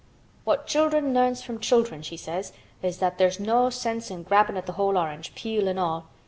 [0.45, 4.65] 'What children learns from children,' she says, 'is that there's no sense in grabbin' at
[4.65, 6.07] th' whole orange—peel an' all.